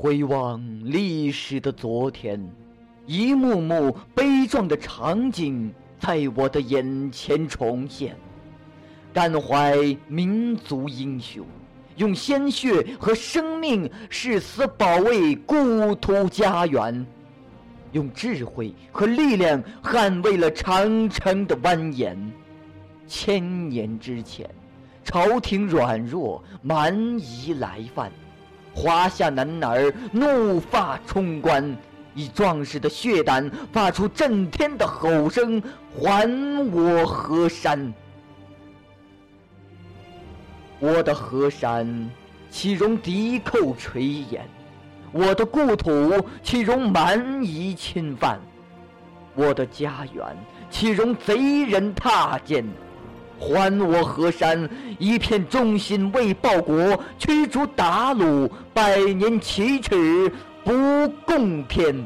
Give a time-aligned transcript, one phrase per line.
[0.00, 2.40] 回望历史的昨天，
[3.04, 8.16] 一幕幕悲壮的场景在我的眼前重现。
[9.12, 9.76] 感怀
[10.06, 11.44] 民族英雄，
[11.96, 17.04] 用鲜血和生命誓死保卫故土家园，
[17.90, 22.16] 用智慧和力量捍卫了长城的蜿蜒。
[23.08, 24.48] 千年之前，
[25.02, 28.12] 朝廷软弱，蛮夷来犯。
[28.80, 31.76] 华夏男儿怒发冲冠，
[32.14, 35.60] 以壮士的血胆发出震天的吼声
[35.98, 36.24] ：“还
[36.70, 37.92] 我河山！”
[40.78, 42.08] 我的河山
[42.50, 44.38] 岂容敌寇垂涎？
[45.10, 48.38] 我的故土岂容蛮夷侵犯？
[49.34, 50.24] 我的家园
[50.70, 52.64] 岂容贼人踏践？
[53.38, 60.30] 还我河山，一片忠心为报国，驱逐鞑虏，百年奇耻
[60.64, 62.04] 不共天。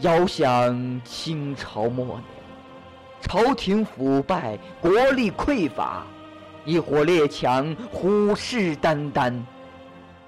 [0.00, 2.22] 遥想清朝末年，
[3.20, 6.06] 朝廷腐败，国力匮乏，
[6.64, 9.42] 一伙列强虎视眈眈，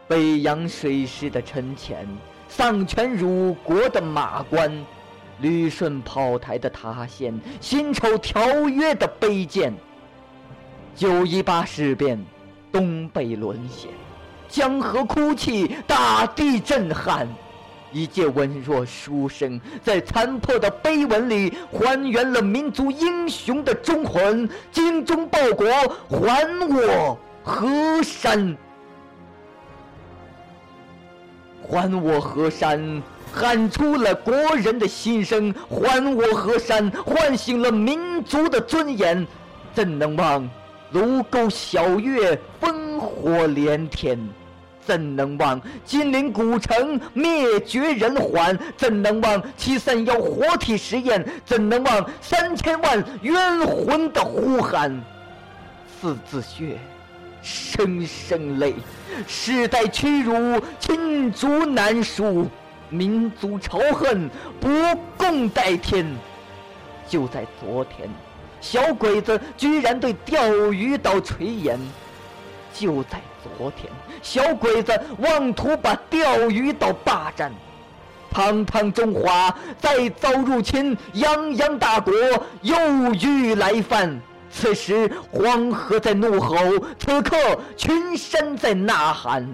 [0.09, 2.05] 北洋水师的沉潜，
[2.49, 4.73] 丧权辱国的马关。
[5.41, 9.73] 旅顺炮台的塌陷，辛丑条约的卑贱，
[10.95, 12.23] 九一八事变，
[12.71, 13.91] 东北沦陷，
[14.49, 17.27] 江河哭泣，大地震撼。
[17.93, 25.67] 一介文弱书生，在残破的碑文里还原了民族英雄的忠魂，精忠报国，
[26.09, 28.57] 还我河山，
[31.63, 33.03] 还我河山。
[33.33, 39.27] 喊出了国人的心声，还我河山，唤醒了民族的尊严。
[39.73, 40.49] 怎能忘
[40.93, 44.19] 卢沟晓月，烽火连天？
[44.85, 48.59] 怎能忘金陵古城，灭绝人寰？
[48.77, 51.25] 怎能忘七三幺活体实验？
[51.45, 55.01] 怎能忘三千万冤魂的呼喊？
[56.01, 56.79] 字字血，
[57.43, 58.75] 声声泪，
[59.29, 62.49] 世代屈辱，罄竹难书。
[62.91, 64.29] 民族仇恨
[64.61, 64.69] 不
[65.17, 66.07] 共戴天。
[67.09, 68.09] 就在昨天，
[68.61, 71.77] 小鬼子居然对钓鱼岛垂涎；
[72.75, 73.91] 就在昨天，
[74.23, 77.53] 小鬼子妄图把钓鱼岛霸占。
[78.31, 82.13] 堂堂中华再遭入侵，泱泱大国
[82.63, 82.77] 又
[83.15, 84.21] 欲来犯。
[84.53, 86.57] 此时黄河在怒吼，
[86.99, 87.37] 此刻
[87.77, 89.49] 群山在呐喊。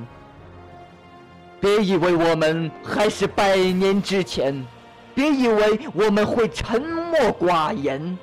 [1.60, 4.64] 别以为我们还是百年之前，
[5.14, 8.16] 别以为我们会沉默寡言，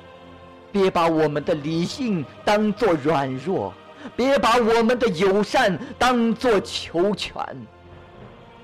[0.70, 3.74] 别把我们的理性当作软弱，
[4.14, 7.34] 别把我们的友善当作求全。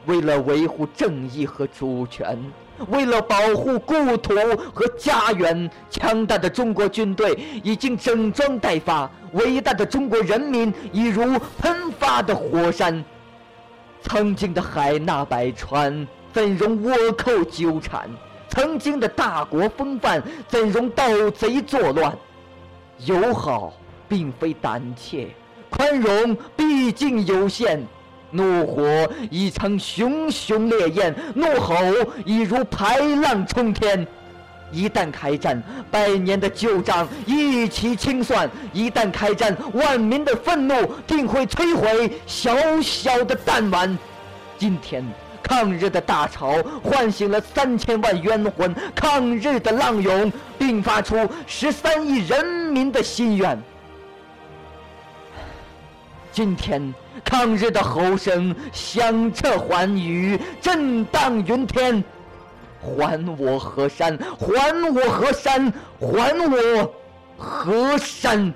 [0.07, 2.39] 为了维护正义和主权，
[2.89, 4.35] 为了保护故土
[4.73, 13.05] 和家园，强大的中国军队已经整装待发，伟大的中国人民已如喷发的火山。
[14.03, 18.09] 曾经的海纳百川，怎容倭寇纠缠？
[18.49, 22.17] 曾经的大国风范，怎容盗贼作乱？
[23.05, 23.73] 友好
[24.09, 25.29] 并非胆怯，
[25.71, 27.87] 宽容毕竟有限。
[28.33, 31.75] 怒火已成熊熊烈焰，怒吼
[32.25, 34.07] 已如排浪冲天。
[34.73, 40.75] 一旦开战，百年的旧账一起清算；一旦开战，万民的愤怒
[41.07, 43.99] 定会摧毁小小的弹丸。
[44.57, 45.05] 今天，
[45.43, 53.61] 抗日的大潮唤醒了三千万冤魂，抗日的浪涌迸发出十三亿人民的心愿。
[56.31, 56.95] 今天，
[57.25, 62.05] 抗日的吼声响彻寰宇，震荡云天。
[62.81, 66.95] 还我河山，还我河山，还我
[67.37, 68.53] 河山！